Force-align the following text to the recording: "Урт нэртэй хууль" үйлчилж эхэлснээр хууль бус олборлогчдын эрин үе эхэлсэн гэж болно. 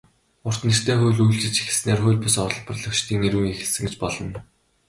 "Урт 0.47 0.61
нэртэй 0.67 0.95
хууль" 0.97 1.23
үйлчилж 1.25 1.57
эхэлснээр 1.59 1.99
хууль 2.01 2.21
бус 2.21 2.35
олборлогчдын 2.45 3.23
эрин 3.27 3.39
үе 3.41 3.51
эхэлсэн 3.53 3.83
гэж 3.85 3.93
болно. 4.01 4.39